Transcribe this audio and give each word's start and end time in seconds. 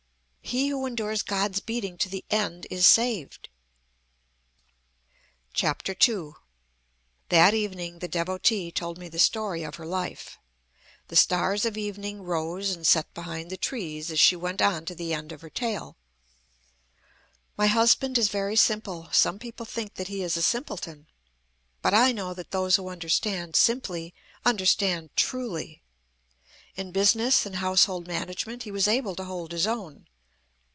He 0.43 0.67
who 0.67 0.85
endures 0.85 1.21
God's 1.23 1.61
beating 1.61 1.97
to 1.99 2.09
the 2.09 2.25
end 2.29 2.67
is 2.69 2.85
saved." 2.85 3.47
II. 5.63 6.31
That 7.29 7.53
evening 7.53 7.99
the 7.99 8.09
Devotee 8.09 8.69
told 8.69 8.97
me 8.97 9.07
the 9.07 9.17
story 9.17 9.63
of 9.63 9.75
her 9.75 9.85
life. 9.85 10.37
The 11.07 11.15
stars 11.15 11.63
of 11.63 11.77
evening 11.77 12.23
rose 12.23 12.71
and 12.71 12.85
set 12.85 13.13
behind 13.13 13.49
the 13.49 13.55
trees, 13.55 14.11
as 14.11 14.19
she 14.19 14.35
went 14.35 14.61
on 14.61 14.83
to 14.87 14.93
the 14.95 15.13
end 15.13 15.31
of 15.31 15.39
her 15.39 15.49
tale. 15.49 15.95
"My 17.55 17.67
husband 17.67 18.17
is 18.17 18.27
very 18.27 18.57
simple. 18.57 19.07
Some 19.13 19.39
people 19.39 19.65
think 19.65 19.93
that 19.93 20.09
he 20.09 20.21
is 20.21 20.35
a 20.35 20.41
simpleton; 20.41 21.07
but 21.81 21.93
I 21.93 22.11
know 22.11 22.33
that 22.33 22.51
those 22.51 22.75
who 22.75 22.89
understand 22.89 23.55
simply, 23.55 24.13
understand 24.45 25.11
truly. 25.15 25.81
In 26.75 26.91
business 26.91 27.45
and 27.45 27.55
household 27.57 28.05
management 28.05 28.63
he 28.63 28.71
was 28.71 28.89
able 28.89 29.15
to 29.15 29.23
hold 29.23 29.53
his 29.53 29.65
own. 29.65 30.07